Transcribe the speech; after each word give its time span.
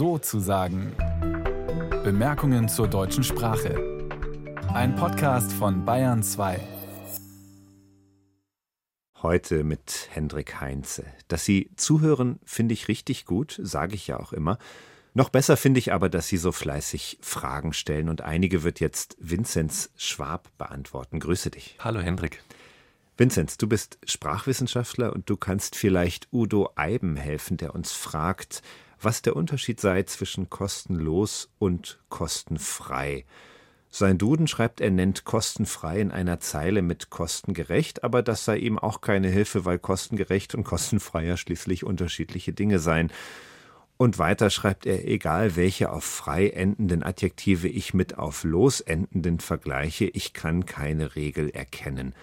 so 0.00 0.16
zu 0.16 0.40
sagen. 0.40 0.94
Bemerkungen 2.02 2.70
zur 2.70 2.88
deutschen 2.88 3.22
Sprache. 3.22 4.08
Ein 4.72 4.96
Podcast 4.96 5.52
von 5.52 5.84
Bayern 5.84 6.22
2. 6.22 6.58
Heute 9.20 9.62
mit 9.62 10.08
Hendrik 10.10 10.58
Heinze. 10.58 11.04
Dass 11.28 11.44
Sie 11.44 11.70
zuhören, 11.76 12.38
finde 12.46 12.72
ich 12.72 12.88
richtig 12.88 13.26
gut, 13.26 13.60
sage 13.62 13.94
ich 13.94 14.06
ja 14.06 14.18
auch 14.18 14.32
immer. 14.32 14.56
Noch 15.12 15.28
besser 15.28 15.58
finde 15.58 15.80
ich 15.80 15.92
aber, 15.92 16.08
dass 16.08 16.28
Sie 16.28 16.38
so 16.38 16.50
fleißig 16.50 17.18
Fragen 17.20 17.74
stellen 17.74 18.08
und 18.08 18.22
einige 18.22 18.62
wird 18.62 18.80
jetzt 18.80 19.18
Vinzenz 19.20 19.90
Schwab 19.98 20.48
beantworten. 20.56 21.20
Grüße 21.20 21.50
dich. 21.50 21.76
Hallo 21.78 22.00
Hendrik. 22.00 22.42
Vinzenz, 23.18 23.58
du 23.58 23.66
bist 23.66 23.98
Sprachwissenschaftler 24.06 25.12
und 25.12 25.28
du 25.28 25.36
kannst 25.36 25.76
vielleicht 25.76 26.28
Udo 26.32 26.70
Eiben 26.74 27.16
helfen, 27.16 27.58
der 27.58 27.74
uns 27.74 27.92
fragt, 27.92 28.62
was 29.00 29.22
der 29.22 29.36
Unterschied 29.36 29.80
sei 29.80 30.02
zwischen 30.04 30.50
kostenlos 30.50 31.50
und 31.58 31.98
kostenfrei. 32.08 33.24
Sein 33.88 34.18
Duden 34.18 34.46
schreibt, 34.46 34.80
er 34.80 34.90
nennt 34.90 35.24
kostenfrei 35.24 36.00
in 36.00 36.12
einer 36.12 36.38
Zeile 36.38 36.80
mit 36.82 37.10
kostengerecht, 37.10 38.04
aber 38.04 38.22
das 38.22 38.44
sei 38.44 38.58
ihm 38.58 38.78
auch 38.78 39.00
keine 39.00 39.28
Hilfe, 39.28 39.64
weil 39.64 39.78
kostengerecht 39.78 40.54
und 40.54 40.64
kostenfrei 40.64 41.26
ja 41.26 41.36
schließlich 41.36 41.84
unterschiedliche 41.84 42.52
Dinge 42.52 42.78
seien. 42.78 43.10
Und 43.96 44.18
weiter 44.18 44.48
schreibt 44.48 44.86
er, 44.86 45.06
egal 45.06 45.56
welche 45.56 45.90
auf 45.90 46.04
frei 46.04 46.48
endenden 46.48 47.02
Adjektive 47.02 47.68
ich 47.68 47.92
mit 47.92 48.16
auf 48.16 48.44
los 48.44 48.80
endenden 48.80 49.40
vergleiche, 49.40 50.06
ich 50.06 50.32
kann 50.32 50.66
keine 50.66 51.16
Regel 51.16 51.50
erkennen 51.50 52.14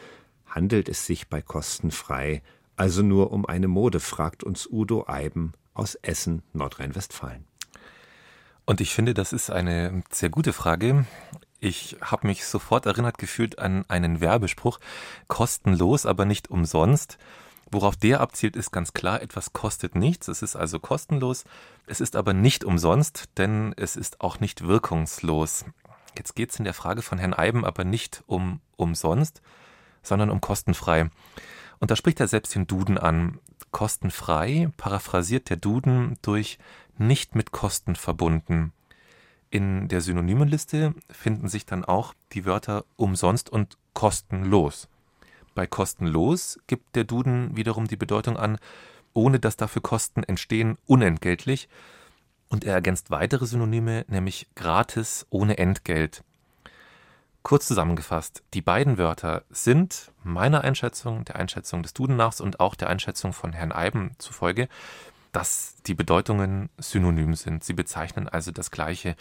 handelt 0.57 0.89
es 0.89 1.05
sich 1.05 1.27
bei 1.27 1.41
kostenfrei 1.41 2.41
also 2.77 3.01
nur 3.01 3.31
um 3.31 3.45
eine 3.47 3.67
Mode, 3.67 3.99
fragt 3.99 4.43
uns 4.43 4.67
Udo 4.71 5.05
Eiben 5.07 5.53
aus 5.77 5.95
Essen, 5.95 6.43
Nordrhein-Westfalen. 6.53 7.45
Und 8.65 8.81
ich 8.81 8.93
finde, 8.93 9.13
das 9.13 9.31
ist 9.31 9.49
eine 9.49 10.03
sehr 10.11 10.29
gute 10.29 10.51
Frage. 10.51 11.05
Ich 11.59 11.97
habe 12.01 12.27
mich 12.27 12.45
sofort 12.45 12.85
erinnert 12.85 13.17
gefühlt 13.17 13.59
an 13.59 13.85
einen 13.87 14.19
Werbespruch, 14.19 14.79
kostenlos, 15.27 16.05
aber 16.05 16.25
nicht 16.25 16.49
umsonst. 16.49 17.17
Worauf 17.71 17.95
der 17.95 18.21
abzielt, 18.21 18.55
ist 18.55 18.71
ganz 18.71 18.93
klar, 18.93 19.21
etwas 19.21 19.53
kostet 19.53 19.95
nichts, 19.95 20.27
es 20.29 20.41
ist 20.41 20.55
also 20.55 20.79
kostenlos, 20.79 21.43
es 21.85 21.99
ist 21.99 22.15
aber 22.15 22.33
nicht 22.33 22.63
umsonst, 22.63 23.25
denn 23.37 23.73
es 23.75 23.97
ist 23.97 24.21
auch 24.21 24.39
nicht 24.39 24.65
wirkungslos. 24.65 25.65
Jetzt 26.17 26.35
geht 26.35 26.51
es 26.51 26.59
in 26.59 26.65
der 26.65 26.73
Frage 26.73 27.01
von 27.01 27.17
Herrn 27.17 27.33
Eiben 27.33 27.65
aber 27.65 27.83
nicht 27.83 28.23
um 28.25 28.61
umsonst, 28.77 29.41
sondern 30.01 30.29
um 30.29 30.39
kostenfrei. 30.39 31.09
Und 31.79 31.91
da 31.91 31.95
spricht 31.95 32.19
er 32.19 32.27
selbst 32.27 32.55
den 32.55 32.67
Duden 32.67 32.97
an. 32.97 33.39
Kostenfrei 33.71 34.69
paraphrasiert 34.77 35.49
der 35.49 35.57
Duden 35.57 36.17
durch 36.21 36.57
nicht 36.97 37.35
mit 37.35 37.51
Kosten 37.51 37.95
verbunden. 37.95 38.73
In 39.49 39.87
der 39.87 40.01
Synonymenliste 40.01 40.93
finden 41.09 41.47
sich 41.47 41.65
dann 41.65 41.85
auch 41.85 42.13
die 42.33 42.45
Wörter 42.45 42.85
umsonst 42.95 43.49
und 43.49 43.77
kostenlos. 43.93 44.89
Bei 45.55 45.65
kostenlos 45.65 46.59
gibt 46.67 46.95
der 46.95 47.05
Duden 47.05 47.55
wiederum 47.55 47.87
die 47.87 47.95
Bedeutung 47.95 48.37
an, 48.37 48.57
ohne 49.13 49.39
dass 49.39 49.57
dafür 49.57 49.81
Kosten 49.81 50.23
entstehen, 50.23 50.77
unentgeltlich. 50.85 51.69
Und 52.49 52.63
er 52.63 52.73
ergänzt 52.73 53.09
weitere 53.09 53.45
Synonyme, 53.45 54.05
nämlich 54.07 54.47
gratis 54.55 55.25
ohne 55.29 55.57
Entgelt. 55.57 56.23
Kurz 57.43 57.67
zusammengefasst, 57.67 58.43
die 58.53 58.61
beiden 58.61 58.97
Wörter 58.97 59.43
sind 59.49 60.11
meiner 60.23 60.61
Einschätzung, 60.61 61.23
der 61.23 61.37
Einschätzung 61.37 61.81
des 61.81 61.93
Dudennachs 61.93 62.41
und 62.41 62.59
auch 62.59 62.75
der 62.75 62.89
Einschätzung 62.89 63.31
von 63.31 63.53
Herrn 63.53 63.71
Eiben 63.71 64.11
zufolge, 64.17 64.67
dass 65.31 65.75
die 65.85 65.93
Bedeutungen 65.93 66.69
synonym 66.77 67.35
sind. 67.35 67.63
Sie 67.63 67.73
bezeichnen 67.73 68.27
also 68.27 68.51
das 68.51 68.71
Gleiche. 68.71 69.15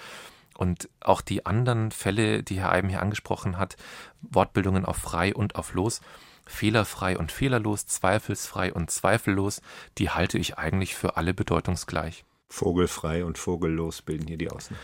Und 0.57 0.89
auch 1.01 1.21
die 1.21 1.45
anderen 1.45 1.91
Fälle, 1.91 2.43
die 2.43 2.59
Herr 2.59 2.73
Eiben 2.73 2.89
hier 2.89 3.03
angesprochen 3.03 3.59
hat, 3.59 3.77
Wortbildungen 4.23 4.87
auf 4.87 4.97
frei 4.97 5.35
und 5.35 5.55
auf 5.57 5.75
los, 5.75 6.01
fehlerfrei 6.47 7.19
und 7.19 7.31
fehlerlos, 7.31 7.87
zweifelsfrei 7.87 8.73
und 8.73 8.91
zweifellos, 8.91 9.61
die 9.99 10.11
halte 10.11 10.39
ich 10.39 10.57
eigentlich 10.57 10.95
für 10.95 11.17
alle 11.17 11.35
bedeutungsgleich. 11.35 12.25
Vogelfrei 12.49 13.25
und 13.25 13.39
vogellos 13.39 14.03
bilden 14.03 14.29
hier 14.29 14.39
die 14.39 14.51
Außen. 14.51 14.77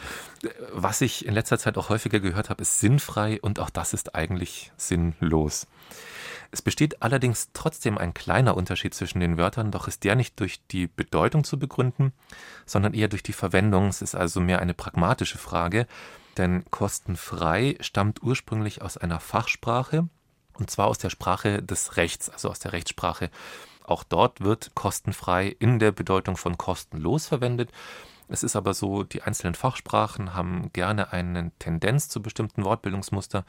Was 0.73 1.01
ich 1.01 1.27
in 1.27 1.35
letzter 1.35 1.59
Zeit 1.59 1.79
auch 1.79 1.89
häufiger 1.89 2.21
gehört 2.21 2.51
habe, 2.51 2.63
ist 2.63 2.81
sinnfrei 2.81 3.41
und 3.41 3.61
auch 3.61 3.71
das 3.71 3.95
ist 3.95 4.15
eigentlich 4.15 4.73
sinnlos. 4.77 5.69
Es 6.51 6.61
besteht 6.61 7.01
allerdings 7.03 7.49
trotzdem 7.55 7.97
ein 7.97 8.13
kleiner 8.13 8.57
Unterschied 8.57 8.93
zwischen 8.95 9.21
den 9.21 9.39
Wörtern, 9.39 9.71
doch 9.71 9.89
ist 9.89 10.05
der 10.05 10.17
nicht 10.17 10.39
durch 10.39 10.61
die 10.67 10.87
Bedeutung 10.87 11.45
zu 11.45 11.59
begründen, 11.59 12.13
sondern 12.67 12.93
eher 12.93 13.09
durch 13.09 13.23
die 13.23 13.33
Verwendung. 13.33 13.89
Es 13.89 14.03
ist 14.03 14.15
also 14.15 14.41
mehr 14.41 14.61
eine 14.61 14.75
pragmatische 14.75 15.39
Frage, 15.39 15.87
denn 16.37 16.65
kostenfrei 16.71 17.79
stammt 17.81 18.23
ursprünglich 18.23 18.83
aus 18.83 18.99
einer 18.99 19.19
Fachsprache, 19.19 20.09
und 20.59 20.71
zwar 20.71 20.89
aus 20.89 20.99
der 20.99 21.11
Sprache 21.11 21.63
des 21.63 21.97
Rechts, 21.97 22.29
also 22.29 22.51
aus 22.51 22.59
der 22.59 22.73
Rechtssprache. 22.73 23.31
Auch 23.85 24.05
dort 24.05 24.41
wird 24.41 24.75
kostenfrei 24.75 25.49
in 25.59 25.79
der 25.79 25.93
Bedeutung 25.93 26.37
von 26.37 26.59
kostenlos 26.59 27.27
verwendet. 27.27 27.71
Es 28.29 28.43
ist 28.43 28.57
aber 28.57 28.73
so, 28.73 29.03
die 29.03 29.23
einzelnen 29.23 29.55
Fachsprachen 29.55 30.35
haben 30.35 30.73
gerne 30.73 31.13
eine 31.13 31.51
Tendenz 31.59 32.09
zu 32.09 32.23
bestimmten 32.23 32.65
Wortbildungsmuster 32.65 33.45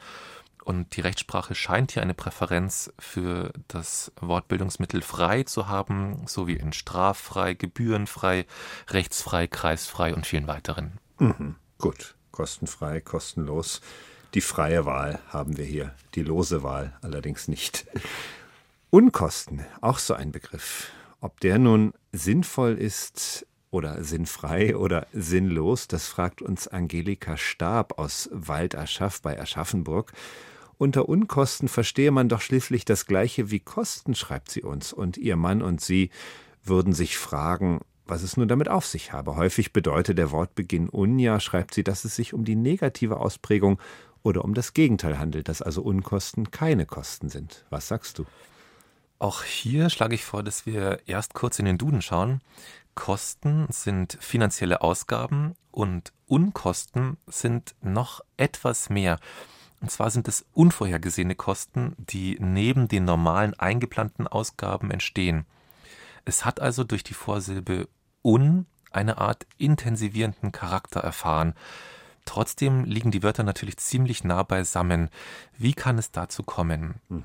und 0.64 0.96
die 0.96 1.02
Rechtssprache 1.02 1.54
scheint 1.54 1.92
hier 1.92 2.02
eine 2.02 2.14
Präferenz 2.14 2.92
für 2.98 3.52
das 3.68 4.12
Wortbildungsmittel 4.20 5.02
frei 5.02 5.42
zu 5.42 5.68
haben, 5.68 6.22
so 6.26 6.46
wie 6.46 6.56
in 6.56 6.72
straffrei, 6.72 7.54
gebührenfrei, 7.54 8.46
rechtsfrei, 8.88 9.46
kreisfrei 9.46 10.14
und 10.14 10.26
vielen 10.26 10.46
weiteren. 10.46 10.98
Mhm. 11.18 11.56
Gut, 11.78 12.14
kostenfrei, 12.32 13.00
kostenlos. 13.00 13.82
Die 14.32 14.40
freie 14.40 14.84
Wahl 14.84 15.20
haben 15.28 15.56
wir 15.58 15.64
hier, 15.64 15.94
die 16.14 16.22
lose 16.22 16.62
Wahl 16.62 16.96
allerdings 17.02 17.46
nicht. 17.46 17.86
Unkosten, 18.94 19.66
auch 19.80 19.98
so 19.98 20.14
ein 20.14 20.30
Begriff. 20.30 20.92
Ob 21.20 21.40
der 21.40 21.58
nun 21.58 21.94
sinnvoll 22.12 22.74
ist 22.78 23.44
oder 23.72 24.04
sinnfrei 24.04 24.76
oder 24.76 25.08
sinnlos, 25.12 25.88
das 25.88 26.06
fragt 26.06 26.42
uns 26.42 26.68
Angelika 26.68 27.36
Stab 27.36 27.98
aus 27.98 28.30
Waldaschaf 28.30 29.20
bei 29.20 29.40
Aschaffenburg. 29.40 30.12
Unter 30.78 31.08
Unkosten 31.08 31.66
verstehe 31.66 32.12
man 32.12 32.28
doch 32.28 32.40
schließlich 32.40 32.84
das 32.84 33.06
gleiche 33.06 33.50
wie 33.50 33.58
Kosten, 33.58 34.14
schreibt 34.14 34.52
sie 34.52 34.62
uns, 34.62 34.92
und 34.92 35.16
ihr 35.16 35.34
Mann 35.34 35.60
und 35.60 35.80
sie 35.80 36.10
würden 36.62 36.92
sich 36.92 37.18
fragen, 37.18 37.80
was 38.06 38.22
es 38.22 38.36
nun 38.36 38.46
damit 38.46 38.68
auf 38.68 38.86
sich 38.86 39.12
habe. 39.12 39.34
Häufig 39.34 39.72
bedeutet 39.72 40.18
der 40.18 40.30
Wortbeginn 40.30 40.88
Unja, 40.88 41.40
schreibt 41.40 41.74
sie, 41.74 41.82
dass 41.82 42.04
es 42.04 42.14
sich 42.14 42.32
um 42.32 42.44
die 42.44 42.54
negative 42.54 43.16
Ausprägung 43.16 43.80
oder 44.22 44.44
um 44.44 44.54
das 44.54 44.72
Gegenteil 44.72 45.18
handelt, 45.18 45.48
dass 45.48 45.62
also 45.62 45.82
Unkosten 45.82 46.52
keine 46.52 46.86
Kosten 46.86 47.28
sind. 47.28 47.66
Was 47.70 47.88
sagst 47.88 48.20
du? 48.20 48.26
Auch 49.24 49.42
hier 49.42 49.88
schlage 49.88 50.14
ich 50.14 50.22
vor, 50.22 50.42
dass 50.42 50.66
wir 50.66 51.00
erst 51.06 51.32
kurz 51.32 51.58
in 51.58 51.64
den 51.64 51.78
Duden 51.78 52.02
schauen. 52.02 52.42
Kosten 52.94 53.66
sind 53.70 54.18
finanzielle 54.20 54.82
Ausgaben 54.82 55.54
und 55.70 56.12
Unkosten 56.26 57.16
sind 57.26 57.74
noch 57.80 58.20
etwas 58.36 58.90
mehr. 58.90 59.18
Und 59.80 59.90
zwar 59.90 60.10
sind 60.10 60.28
es 60.28 60.44
unvorhergesehene 60.52 61.36
Kosten, 61.36 61.94
die 61.96 62.36
neben 62.38 62.86
den 62.86 63.06
normalen 63.06 63.58
eingeplanten 63.58 64.26
Ausgaben 64.26 64.90
entstehen. 64.90 65.46
Es 66.26 66.44
hat 66.44 66.60
also 66.60 66.84
durch 66.84 67.02
die 67.02 67.14
Vorsilbe 67.14 67.88
un 68.22 68.66
eine 68.90 69.16
Art 69.16 69.46
intensivierenden 69.56 70.52
Charakter 70.52 71.00
erfahren. 71.00 71.54
Trotzdem 72.26 72.84
liegen 72.84 73.10
die 73.10 73.22
Wörter 73.22 73.42
natürlich 73.42 73.78
ziemlich 73.78 74.22
nah 74.22 74.42
beisammen. 74.42 75.08
Wie 75.56 75.72
kann 75.72 75.96
es 75.96 76.10
dazu 76.10 76.42
kommen? 76.42 76.96
Mhm. 77.08 77.24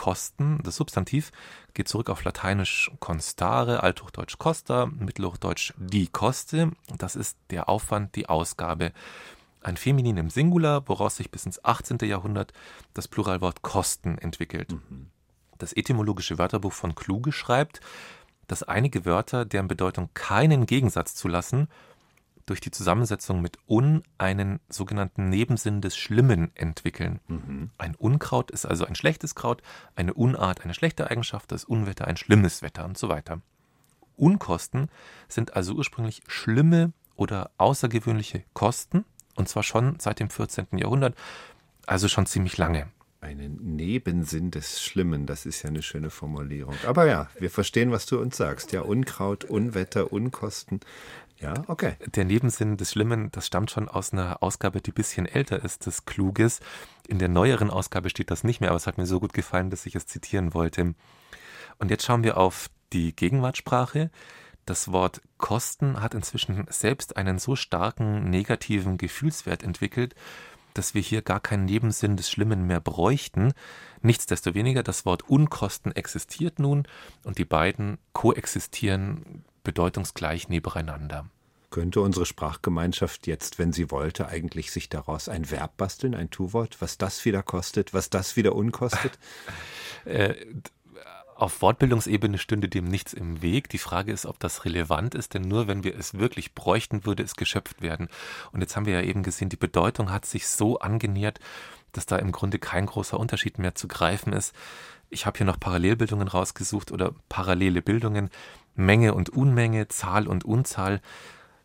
Kosten, 0.00 0.60
das 0.62 0.76
Substantiv, 0.76 1.30
geht 1.74 1.86
zurück 1.86 2.08
auf 2.08 2.24
Lateinisch 2.24 2.90
constare, 3.00 3.82
Althochdeutsch 3.82 4.38
costa, 4.38 4.86
Mittelhochdeutsch 4.86 5.74
die 5.76 6.06
Koste. 6.06 6.70
Das 6.96 7.16
ist 7.16 7.36
der 7.50 7.68
Aufwand, 7.68 8.16
die 8.16 8.26
Ausgabe. 8.26 8.92
Ein 9.60 9.76
Feminin 9.76 10.16
im 10.16 10.30
Singular, 10.30 10.88
woraus 10.88 11.16
sich 11.16 11.30
bis 11.30 11.44
ins 11.44 11.62
18. 11.66 11.98
Jahrhundert 12.04 12.54
das 12.94 13.08
Pluralwort 13.08 13.60
Kosten 13.60 14.16
entwickelt. 14.16 14.72
Mhm. 14.72 15.10
Das 15.58 15.74
etymologische 15.74 16.38
Wörterbuch 16.38 16.72
von 16.72 16.94
Kluge 16.94 17.30
schreibt, 17.30 17.82
dass 18.46 18.62
einige 18.62 19.04
Wörter, 19.04 19.44
deren 19.44 19.68
Bedeutung 19.68 20.08
keinen 20.14 20.64
Gegensatz 20.64 21.14
zulassen, 21.14 21.68
durch 22.50 22.60
die 22.60 22.72
Zusammensetzung 22.72 23.40
mit 23.40 23.58
un 23.68 24.02
einen 24.18 24.58
sogenannten 24.68 25.28
Nebensinn 25.28 25.80
des 25.80 25.96
Schlimmen 25.96 26.50
entwickeln. 26.56 27.20
Mhm. 27.28 27.70
Ein 27.78 27.94
Unkraut 27.94 28.50
ist 28.50 28.66
also 28.66 28.84
ein 28.84 28.96
schlechtes 28.96 29.36
Kraut, 29.36 29.62
eine 29.94 30.14
Unart 30.14 30.62
eine 30.62 30.74
schlechte 30.74 31.08
Eigenschaft, 31.08 31.52
das 31.52 31.64
Unwetter 31.64 32.08
ein 32.08 32.16
schlimmes 32.16 32.60
Wetter 32.60 32.84
und 32.84 32.98
so 32.98 33.08
weiter. 33.08 33.40
Unkosten 34.16 34.88
sind 35.28 35.54
also 35.54 35.74
ursprünglich 35.74 36.22
schlimme 36.26 36.92
oder 37.14 37.52
außergewöhnliche 37.56 38.42
Kosten, 38.52 39.04
und 39.36 39.48
zwar 39.48 39.62
schon 39.62 40.00
seit 40.00 40.18
dem 40.18 40.28
14. 40.28 40.66
Jahrhundert, 40.72 41.16
also 41.86 42.08
schon 42.08 42.26
ziemlich 42.26 42.58
lange. 42.58 42.88
Einen 43.20 43.76
Nebensinn 43.76 44.50
des 44.50 44.82
Schlimmen, 44.82 45.26
das 45.26 45.46
ist 45.46 45.62
ja 45.62 45.68
eine 45.68 45.82
schöne 45.82 46.10
Formulierung. 46.10 46.74
Aber 46.86 47.06
ja, 47.06 47.28
wir 47.38 47.50
verstehen, 47.50 47.92
was 47.92 48.06
du 48.06 48.18
uns 48.18 48.36
sagst. 48.36 48.72
Ja, 48.72 48.80
Unkraut, 48.80 49.44
Unwetter, 49.44 50.12
Unkosten. 50.12 50.80
Ja, 51.40 51.54
okay. 51.68 51.94
Der 52.06 52.26
Nebensinn 52.26 52.76
des 52.76 52.92
Schlimmen, 52.92 53.30
das 53.32 53.46
stammt 53.46 53.70
schon 53.70 53.88
aus 53.88 54.12
einer 54.12 54.42
Ausgabe, 54.42 54.82
die 54.82 54.90
ein 54.90 54.94
bisschen 54.94 55.24
älter 55.26 55.64
ist, 55.64 55.86
des 55.86 56.04
Kluges. 56.04 56.60
In 57.08 57.18
der 57.18 57.28
neueren 57.28 57.70
Ausgabe 57.70 58.10
steht 58.10 58.30
das 58.30 58.44
nicht 58.44 58.60
mehr, 58.60 58.70
aber 58.70 58.76
es 58.76 58.86
hat 58.86 58.98
mir 58.98 59.06
so 59.06 59.20
gut 59.20 59.32
gefallen, 59.32 59.70
dass 59.70 59.86
ich 59.86 59.94
es 59.94 60.06
zitieren 60.06 60.52
wollte. 60.52 60.94
Und 61.78 61.90
jetzt 61.90 62.04
schauen 62.04 62.24
wir 62.24 62.36
auf 62.36 62.68
die 62.92 63.16
Gegenwartssprache. 63.16 64.10
Das 64.66 64.92
Wort 64.92 65.22
Kosten 65.38 66.02
hat 66.02 66.14
inzwischen 66.14 66.66
selbst 66.68 67.16
einen 67.16 67.38
so 67.38 67.56
starken 67.56 68.28
negativen 68.28 68.98
Gefühlswert 68.98 69.62
entwickelt, 69.62 70.14
dass 70.74 70.94
wir 70.94 71.00
hier 71.00 71.22
gar 71.22 71.40
keinen 71.40 71.64
Nebensinn 71.64 72.16
des 72.16 72.30
Schlimmen 72.30 72.66
mehr 72.66 72.80
bräuchten. 72.80 73.52
Nichtsdestoweniger, 74.02 74.82
das 74.82 75.06
Wort 75.06 75.28
Unkosten 75.28 75.92
existiert 75.92 76.58
nun 76.58 76.86
und 77.24 77.38
die 77.38 77.44
beiden 77.46 77.98
koexistieren 78.12 79.44
bedeutungsgleich 79.62 80.48
nebeneinander. 80.48 81.26
Könnte 81.70 82.00
unsere 82.00 82.26
Sprachgemeinschaft 82.26 83.28
jetzt, 83.28 83.58
wenn 83.58 83.72
sie 83.72 83.90
wollte, 83.92 84.26
eigentlich 84.26 84.72
sich 84.72 84.88
daraus 84.88 85.28
ein 85.28 85.50
Verb 85.50 85.76
basteln, 85.76 86.16
ein 86.16 86.30
Tu-Wort, 86.30 86.80
was 86.80 86.98
das 86.98 87.24
wieder 87.24 87.44
kostet, 87.44 87.94
was 87.94 88.10
das 88.10 88.36
wieder 88.36 88.56
unkostet? 88.56 89.18
äh, 90.04 90.34
auf 91.40 91.62
Wortbildungsebene 91.62 92.36
stünde 92.36 92.68
dem 92.68 92.84
nichts 92.84 93.14
im 93.14 93.40
Weg. 93.40 93.70
Die 93.70 93.78
Frage 93.78 94.12
ist, 94.12 94.26
ob 94.26 94.38
das 94.40 94.66
relevant 94.66 95.14
ist, 95.14 95.32
denn 95.32 95.40
nur 95.40 95.68
wenn 95.68 95.84
wir 95.84 95.98
es 95.98 96.12
wirklich 96.12 96.54
bräuchten, 96.54 97.06
würde 97.06 97.22
es 97.22 97.34
geschöpft 97.34 97.80
werden. 97.80 98.08
Und 98.52 98.60
jetzt 98.60 98.76
haben 98.76 98.84
wir 98.84 98.92
ja 98.92 99.00
eben 99.00 99.22
gesehen, 99.22 99.48
die 99.48 99.56
Bedeutung 99.56 100.12
hat 100.12 100.26
sich 100.26 100.46
so 100.46 100.80
angenähert, 100.80 101.40
dass 101.92 102.06
da 102.06 102.16
im 102.16 102.32
Grunde 102.32 102.58
kein 102.58 102.86
großer 102.86 103.18
Unterschied 103.18 103.58
mehr 103.58 103.74
zu 103.74 103.88
greifen 103.88 104.32
ist. 104.32 104.54
Ich 105.08 105.26
habe 105.26 105.38
hier 105.38 105.46
noch 105.46 105.58
Parallelbildungen 105.58 106.28
rausgesucht 106.28 106.92
oder 106.92 107.14
parallele 107.28 107.82
Bildungen. 107.82 108.30
Menge 108.74 109.14
und 109.14 109.30
Unmenge, 109.30 109.88
Zahl 109.88 110.26
und 110.28 110.44
Unzahl. 110.44 111.00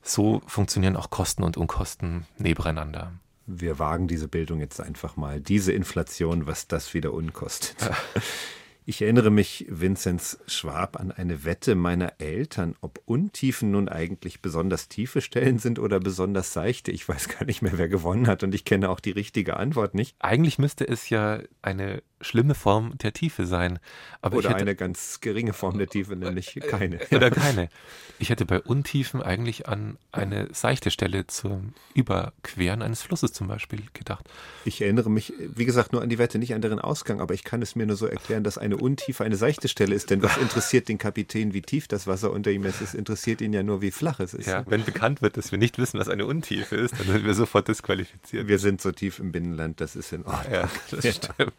So 0.01 0.41
funktionieren 0.47 0.95
auch 0.95 1.09
Kosten 1.09 1.43
und 1.43 1.57
Unkosten 1.57 2.25
nebeneinander. 2.37 3.13
Wir 3.47 3.77
wagen 3.77 4.07
diese 4.07 4.27
Bildung 4.27 4.59
jetzt 4.59 4.81
einfach 4.81 5.15
mal. 5.17 5.39
Diese 5.39 5.71
Inflation, 5.71 6.47
was 6.47 6.67
das 6.67 6.93
wieder 6.93 7.13
unkostet. 7.13 7.77
Ich 8.87 9.01
erinnere 9.01 9.31
mich, 9.31 9.65
Vinzenz 9.67 10.37
Schwab, 10.45 10.99
an 10.99 11.11
eine 11.11 11.43
Wette 11.43 11.73
meiner 11.73 12.13
Eltern, 12.19 12.75
ob 12.81 13.01
Untiefen 13.05 13.71
nun 13.71 13.89
eigentlich 13.89 14.43
besonders 14.43 14.89
tiefe 14.89 15.21
Stellen 15.21 15.57
sind 15.57 15.79
oder 15.79 15.99
besonders 15.99 16.53
seichte. 16.53 16.91
Ich 16.91 17.09
weiß 17.09 17.29
gar 17.29 17.45
nicht 17.45 17.63
mehr, 17.63 17.79
wer 17.79 17.89
gewonnen 17.89 18.27
hat 18.27 18.43
und 18.43 18.53
ich 18.53 18.63
kenne 18.63 18.89
auch 18.91 18.99
die 18.99 19.09
richtige 19.09 19.57
Antwort 19.57 19.95
nicht. 19.95 20.15
Eigentlich 20.19 20.59
müsste 20.59 20.87
es 20.87 21.09
ja 21.09 21.39
eine 21.63 22.03
schlimme 22.25 22.55
Form 22.55 22.97
der 22.97 23.13
Tiefe 23.13 23.45
sein. 23.45 23.79
Aber 24.21 24.37
oder 24.37 24.49
hätte, 24.49 24.61
eine 24.61 24.75
ganz 24.75 25.21
geringe 25.21 25.53
Form 25.53 25.77
der 25.77 25.87
Tiefe, 25.87 26.15
nämlich 26.15 26.59
keine. 26.69 26.99
Oder 27.11 27.29
keine. 27.29 27.69
Ich 28.17 28.29
hätte 28.29 28.45
bei 28.45 28.59
Untiefen 28.59 29.21
eigentlich 29.21 29.67
an 29.67 29.97
eine 30.11 30.47
seichte 30.51 30.89
Stelle 30.89 31.27
zum 31.27 31.73
Überqueren 31.93 32.81
eines 32.81 33.01
Flusses 33.01 33.33
zum 33.33 33.47
Beispiel 33.47 33.83
gedacht. 33.93 34.25
Ich 34.63 34.81
erinnere 34.81 35.11
mich, 35.11 35.33
wie 35.39 35.65
gesagt, 35.65 35.93
nur 35.93 36.01
an 36.01 36.09
die 36.09 36.17
Wette, 36.17 36.39
nicht 36.39 36.53
an 36.53 36.61
deren 36.61 36.79
Ausgang, 36.79 37.21
aber 37.21 37.33
ich 37.33 37.43
kann 37.43 37.61
es 37.61 37.75
mir 37.75 37.85
nur 37.85 37.97
so 37.97 38.07
erklären, 38.07 38.43
dass 38.43 38.57
eine 38.57 38.77
Untiefe 38.77 39.23
eine 39.23 39.35
seichte 39.35 39.67
Stelle 39.67 39.93
ist. 39.93 40.09
Denn 40.09 40.23
was 40.23 40.37
interessiert 40.37 40.89
den 40.89 40.97
Kapitän, 40.97 41.53
wie 41.53 41.61
tief 41.61 41.87
das 41.87 42.07
Wasser 42.07 42.31
unter 42.31 42.51
ihm 42.51 42.65
ist? 42.65 42.81
Es 42.81 42.93
interessiert 42.93 43.41
ihn 43.41 43.53
ja 43.53 43.63
nur, 43.63 43.81
wie 43.81 43.91
flach 43.91 44.19
es 44.19 44.33
ist. 44.33 44.47
Ja, 44.47 44.63
wenn 44.67 44.83
bekannt 44.83 45.21
wird, 45.21 45.37
dass 45.37 45.51
wir 45.51 45.59
nicht 45.59 45.77
wissen, 45.77 45.99
was 45.99 46.09
eine 46.09 46.25
Untiefe 46.25 46.75
ist, 46.75 46.97
dann 46.99 47.07
sind 47.07 47.25
wir 47.25 47.33
sofort 47.33 47.67
disqualifiziert. 47.67 48.47
Wir 48.47 48.59
sind 48.59 48.81
so 48.81 48.91
tief 48.91 49.19
im 49.19 49.31
Binnenland, 49.31 49.81
das 49.81 49.95
ist 49.95 50.13
in 50.13 50.25
Ordnung. 50.25 50.53
Ja, 50.53 50.69
das 50.89 51.03
ja. 51.03 51.11
stimmt. 51.11 51.53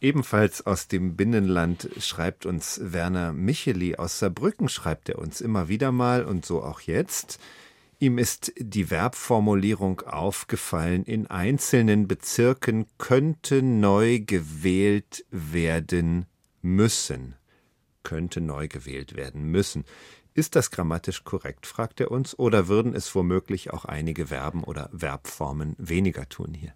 Ebenfalls 0.00 0.64
aus 0.66 0.88
dem 0.88 1.14
Binnenland 1.14 1.90
schreibt 1.98 2.46
uns 2.46 2.80
Werner 2.82 3.32
Micheli 3.32 3.96
aus 3.96 4.18
Saarbrücken, 4.18 4.68
schreibt 4.70 5.10
er 5.10 5.18
uns 5.18 5.42
immer 5.42 5.68
wieder 5.68 5.92
mal 5.92 6.24
und 6.24 6.46
so 6.46 6.62
auch 6.62 6.80
jetzt. 6.80 7.38
Ihm 7.98 8.16
ist 8.16 8.54
die 8.56 8.84
Verbformulierung 8.86 10.00
aufgefallen, 10.00 11.04
in 11.04 11.26
einzelnen 11.26 12.08
Bezirken 12.08 12.86
könnte 12.96 13.62
neu 13.62 14.20
gewählt 14.20 15.26
werden 15.30 16.24
müssen. 16.62 17.34
Könnte 18.02 18.40
neu 18.40 18.68
gewählt 18.68 19.16
werden 19.16 19.50
müssen. 19.50 19.84
Ist 20.32 20.56
das 20.56 20.70
grammatisch 20.70 21.24
korrekt, 21.24 21.66
fragt 21.66 22.00
er 22.00 22.10
uns, 22.10 22.38
oder 22.38 22.68
würden 22.68 22.94
es 22.94 23.14
womöglich 23.14 23.70
auch 23.70 23.84
einige 23.84 24.28
Verben 24.28 24.64
oder 24.64 24.88
Verbformen 24.96 25.76
weniger 25.76 26.26
tun 26.26 26.54
hier? 26.54 26.72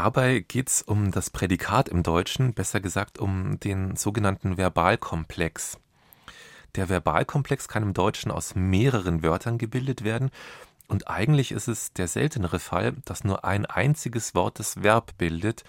Dabei 0.00 0.44
geht 0.46 0.68
es 0.68 0.82
um 0.82 1.10
das 1.10 1.28
Prädikat 1.28 1.88
im 1.88 2.04
Deutschen, 2.04 2.54
besser 2.54 2.78
gesagt 2.78 3.18
um 3.18 3.58
den 3.58 3.96
sogenannten 3.96 4.56
Verbalkomplex. 4.56 5.76
Der 6.76 6.88
Verbalkomplex 6.88 7.66
kann 7.66 7.82
im 7.82 7.94
Deutschen 7.94 8.30
aus 8.30 8.54
mehreren 8.54 9.24
Wörtern 9.24 9.58
gebildet 9.58 10.04
werden 10.04 10.30
und 10.86 11.08
eigentlich 11.08 11.50
ist 11.50 11.66
es 11.66 11.92
der 11.94 12.06
seltenere 12.06 12.60
Fall, 12.60 12.92
dass 13.06 13.24
nur 13.24 13.44
ein 13.44 13.66
einziges 13.66 14.36
Wort 14.36 14.60
das 14.60 14.84
Verb 14.84 15.18
bildet, 15.18 15.64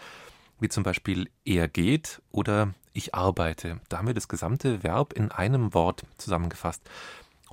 wie 0.59 0.69
zum 0.69 0.83
Beispiel 0.83 1.31
er 1.43 1.67
geht 1.67 2.21
oder 2.29 2.75
ich 2.93 3.15
arbeite. 3.15 3.79
Da 3.89 3.97
haben 3.97 4.05
wir 4.05 4.13
das 4.13 4.27
gesamte 4.27 4.83
Verb 4.83 5.13
in 5.13 5.31
einem 5.31 5.73
Wort 5.73 6.03
zusammengefasst. 6.19 6.87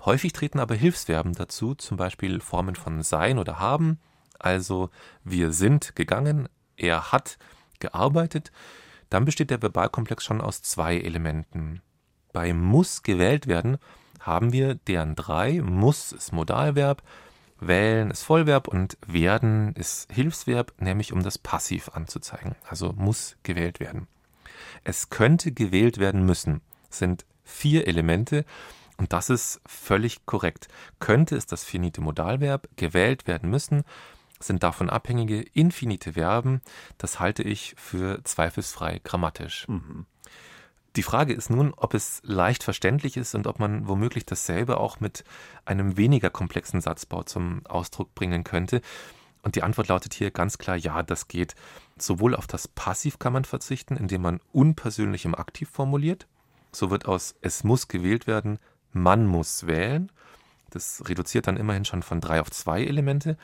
Häufig 0.05 0.35
treten 0.35 0.61
aber 0.61 0.75
Hilfsverben 0.75 1.33
dazu, 1.33 1.75
zum 1.75 1.97
Beispiel 1.97 2.39
Formen 2.41 2.77
von 2.77 3.03
sein 3.03 3.39
oder 3.39 3.61
haben, 3.61 3.99
also 4.39 4.91
wir 5.25 5.53
sind 5.53 5.97
gegangen, 5.97 6.51
er 6.77 7.13
hat 7.13 7.39
gearbeitet, 7.79 8.53
dann 9.11 9.25
besteht 9.25 9.51
der 9.51 9.63
Verbalkomplex 9.63 10.25
schon 10.25 10.41
aus 10.41 10.63
zwei 10.63 10.99
Elementen. 10.99 11.83
Bei 12.33 12.53
muss 12.53 13.03
gewählt 13.03 13.47
werden 13.47 13.79
haben 14.21 14.53
wir 14.53 14.75
deren 14.75 15.15
drei. 15.15 15.61
Muss 15.63 16.13
ist 16.13 16.33
Modalverb, 16.33 17.03
wählen 17.61 18.11
ist 18.11 18.25
Vollverb 18.25 18.69
und 18.69 18.99
werden 19.07 19.73
ist 19.75 20.13
Hilfsverb, 20.13 20.73
nämlich 20.81 21.13
um 21.13 21.23
das 21.23 21.39
Passiv 21.39 21.91
anzuzeigen. 21.91 22.57
Also 22.69 22.93
muss 22.93 23.37
gewählt 23.43 23.81
werden. 23.81 24.09
Es 24.85 25.11
könnte 25.11 25.53
gewählt 25.53 25.99
werden 25.99 26.27
müssen. 26.27 26.61
Sind 26.91 27.25
vier 27.45 27.87
Elemente 27.87 28.45
und 28.97 29.13
das 29.13 29.31
ist 29.31 29.61
völlig 29.67 30.27
korrekt. 30.27 30.69
Könnte 30.99 31.37
ist 31.37 31.53
das 31.53 31.65
finite 31.65 32.01
Modalverb, 32.01 32.69
gewählt 32.77 33.27
werden 33.27 33.51
müssen 33.51 33.85
sind 34.39 34.63
davon 34.63 34.91
abhängige 34.91 35.41
infinite 35.41 36.15
Verben. 36.15 36.61
Das 36.99 37.21
halte 37.21 37.43
ich 37.43 37.75
für 37.77 38.23
zweifelsfrei 38.25 39.01
grammatisch. 39.03 39.67
Mhm. 39.69 40.07
Die 40.97 41.03
Frage 41.03 41.35
ist 41.35 41.51
nun, 41.51 41.75
ob 41.77 41.93
es 41.93 42.23
leicht 42.25 42.63
verständlich 42.63 43.19
ist 43.19 43.35
und 43.35 43.47
ob 43.47 43.59
man 43.59 43.87
womöglich 43.87 44.25
dasselbe 44.25 44.79
auch 44.79 44.99
mit 44.99 45.25
einem 45.67 45.99
weniger 45.99 46.31
komplexen 46.31 46.81
Satzbau 46.81 47.23
zum 47.23 47.67
Ausdruck 47.67 48.15
bringen 48.15 48.45
könnte. 48.45 48.81
Und 49.43 49.57
die 49.57 49.63
Antwort 49.63 49.89
lautet 49.89 50.15
hier 50.15 50.31
ganz 50.31 50.57
klar, 50.57 50.75
ja, 50.77 51.03
das 51.03 51.29
geht. 51.29 51.55
Sowohl 51.99 52.35
auf 52.35 52.47
das 52.47 52.67
Passiv 52.67 53.19
kann 53.19 53.35
man 53.35 53.45
verzichten, 53.45 53.97
indem 53.97 54.23
man 54.23 54.41
unpersönlich 54.53 55.27
im 55.27 55.35
Aktiv 55.35 55.69
formuliert. 55.71 56.27
So 56.73 56.91
wird 56.91 57.07
aus 57.07 57.35
es 57.43 57.63
muss 57.63 57.89
gewählt 57.89 58.27
werden, 58.27 58.59
man 58.93 59.27
muss 59.27 59.67
wählen. 59.67 60.11
Das 60.71 61.03
reduziert 61.07 61.47
dann 61.47 61.59
immerhin 61.59 61.85
schon 61.85 62.03
von 62.03 62.21
drei 62.21 62.41
auf 62.41 62.51
zwei 62.51 62.83
Elemente. 62.83 63.37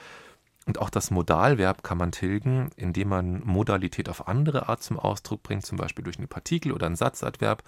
Und 0.67 0.79
auch 0.79 0.91
das 0.91 1.11
Modalverb 1.11 1.83
kann 1.83 1.99
man 1.99 2.13
tilgen, 2.13 2.71
indem 2.77 3.09
man 3.09 3.43
Modalität 3.45 4.09
auf 4.09 4.29
andere 4.29 4.69
Art 4.69 4.83
zum 4.83 4.99
Ausdruck 4.99 5.43
bringt, 5.43 5.67
zum 5.67 5.77
Beispiel 5.77 6.05
durch 6.05 6.19
eine 6.19 6.29
Partikel 6.29 6.73
oder 6.73 6.87
ein 6.87 6.97
Satzadverb. 6.97 7.65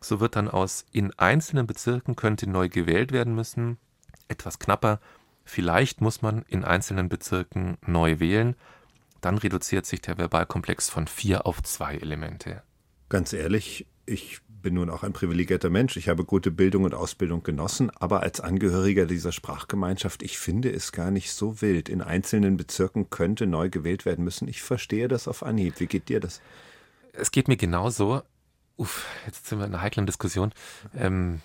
So 0.00 0.20
wird 0.20 0.36
dann 0.36 0.48
aus 0.48 0.84
in 0.92 1.18
einzelnen 1.18 1.66
Bezirken 1.66 2.16
könnte 2.16 2.48
neu 2.48 2.68
gewählt 2.68 3.12
werden 3.12 3.34
müssen, 3.34 3.78
etwas 4.28 4.58
knapper, 4.58 5.00
vielleicht 5.44 6.00
muss 6.00 6.22
man 6.22 6.42
in 6.48 6.64
einzelnen 6.64 7.08
Bezirken 7.08 7.78
neu 7.86 8.20
wählen, 8.20 8.54
dann 9.20 9.38
reduziert 9.38 9.86
sich 9.86 10.00
der 10.00 10.18
Verbalkomplex 10.18 10.88
von 10.88 11.06
vier 11.06 11.46
auf 11.46 11.62
zwei 11.62 11.96
Elemente. 11.96 12.62
Ganz 13.08 13.32
ehrlich, 13.32 13.86
ich 14.06 14.40
bin 14.62 14.74
nun 14.74 14.90
auch 14.90 15.02
ein 15.02 15.12
privilegierter 15.12 15.70
Mensch. 15.70 15.96
Ich 15.96 16.08
habe 16.08 16.24
gute 16.24 16.50
Bildung 16.50 16.84
und 16.84 16.94
Ausbildung 16.94 17.42
genossen, 17.42 17.90
aber 17.90 18.22
als 18.22 18.40
Angehöriger 18.40 19.06
dieser 19.06 19.32
Sprachgemeinschaft, 19.32 20.22
ich 20.22 20.38
finde 20.38 20.70
es 20.70 20.92
gar 20.92 21.10
nicht 21.10 21.32
so 21.32 21.60
wild. 21.60 21.88
In 21.88 22.02
einzelnen 22.02 22.56
Bezirken 22.56 23.10
könnte 23.10 23.46
neu 23.46 23.70
gewählt 23.70 24.04
werden 24.04 24.24
müssen. 24.24 24.48
Ich 24.48 24.62
verstehe 24.62 25.08
das 25.08 25.28
auf 25.28 25.42
Anhieb. 25.42 25.80
Wie 25.80 25.86
geht 25.86 26.08
dir 26.08 26.20
das? 26.20 26.40
Es 27.12 27.30
geht 27.30 27.48
mir 27.48 27.56
genauso. 27.56 28.22
Uff, 28.76 29.06
jetzt 29.26 29.46
sind 29.46 29.58
wir 29.58 29.66
in 29.66 29.74
einer 29.74 29.82
heiklen 29.82 30.06
Diskussion. 30.06 30.52
Ähm, 30.94 31.40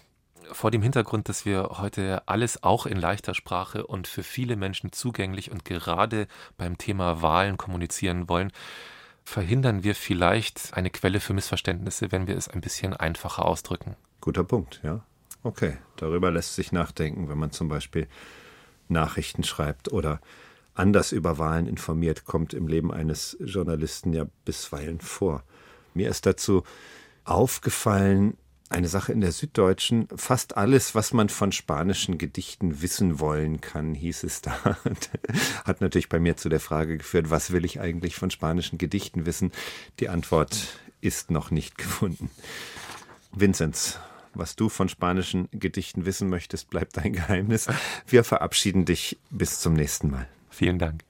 vor 0.52 0.72
dem 0.72 0.82
Hintergrund, 0.82 1.30
dass 1.30 1.46
wir 1.46 1.70
heute 1.80 2.28
alles 2.28 2.64
auch 2.64 2.86
in 2.86 2.98
leichter 2.98 3.34
Sprache 3.34 3.86
und 3.88 4.08
für 4.08 4.24
viele 4.24 4.56
Menschen 4.56 4.92
zugänglich 4.92 5.52
und 5.52 5.66
gerade 5.66 6.28
beim 6.58 6.78
Thema 6.78 7.22
Wahlen 7.22 7.58
kommunizieren 7.58 8.30
wollen, 8.30 8.52
verhindern 9.26 9.84
wir 9.84 9.96
vielleicht 9.96 10.74
eine 10.74 10.90
Quelle 10.90 11.20
für 11.20 11.34
Missverständnisse, 11.34 12.12
wenn 12.12 12.28
wir 12.28 12.38
es 12.38 12.48
ein 12.48 12.62
bisschen 12.62 12.94
einfacher 12.94 13.46
ausdrücken. 13.46 13.96
Guter 14.22 14.44
Punkt, 14.44 14.80
ja. 14.84 15.04
Okay, 15.44 15.78
darüber 15.98 16.32
lässt 16.32 16.56
sich 16.56 16.72
nachdenken, 16.72 17.28
wenn 17.28 17.38
man 17.38 17.52
zum 17.52 17.68
Beispiel 17.68 18.08
Nachrichten 18.88 19.44
schreibt 19.44 19.92
oder 19.92 20.22
anders 20.74 21.12
über 21.12 21.38
Wahlen 21.38 21.68
informiert, 21.68 22.26
kommt 22.26 22.54
im 22.54 22.68
Leben 22.68 22.92
eines 22.92 23.38
Journalisten 23.40 24.14
ja 24.14 24.26
bisweilen 24.46 25.00
vor. 25.00 25.44
Mir 25.94 26.10
ist 26.10 26.26
dazu 26.26 26.64
aufgefallen, 27.24 28.38
eine 28.70 28.88
Sache 28.88 29.12
in 29.12 29.22
der 29.22 29.32
Süddeutschen. 29.32 30.08
Fast 30.16 30.58
alles, 30.58 30.96
was 30.96 31.14
man 31.14 31.30
von 31.30 31.52
spanischen 31.52 32.18
Gedichten 32.18 32.82
wissen 32.82 33.20
wollen 33.20 33.62
kann, 33.62 33.94
hieß 33.94 34.24
es 34.24 34.42
da. 34.42 34.58
Hat 35.66 35.82
natürlich 35.82 36.10
bei 36.10 36.20
mir 36.20 36.36
zu 36.36 36.50
der 36.50 36.60
Frage 36.60 36.98
geführt, 36.98 37.30
was 37.30 37.52
will 37.52 37.64
ich 37.64 37.80
eigentlich 37.80 38.16
von 38.16 38.32
spanischen 38.32 38.78
Gedichten 38.78 39.26
wissen? 39.26 39.52
Die 40.00 40.10
Antwort 40.10 40.80
ist 41.02 41.32
noch 41.32 41.52
nicht 41.52 41.78
gefunden. 41.78 42.30
Vinzenz, 43.32 44.00
was 44.34 44.56
du 44.56 44.70
von 44.70 44.90
spanischen 44.90 45.48
Gedichten 45.52 46.06
wissen 46.06 46.30
möchtest, 46.30 46.70
bleibt 46.70 46.98
dein 46.98 47.14
Geheimnis. 47.14 47.68
Wir 48.08 48.24
verabschieden 48.24 48.86
dich 48.86 49.18
bis 49.30 49.60
zum 49.60 49.74
nächsten 49.74 50.10
Mal. 50.10 50.28
Vielen 50.50 50.80
Dank. 50.80 51.06